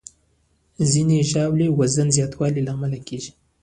[0.91, 3.31] ځینې ژاولې د وزن زیاتوالي لامل کېږي.